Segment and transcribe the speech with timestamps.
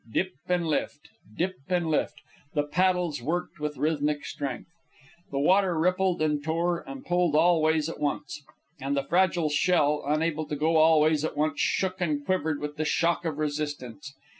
[0.11, 2.21] Dip and lift, dip and lift,
[2.55, 4.71] the paddles worked with rhythmic strength.
[5.29, 8.41] The water rippled and tore, and pulled all ways at once;
[8.79, 12.77] and the fragile shell, unable to go all ways at once, shook and quivered with
[12.77, 14.15] the shock of resistance.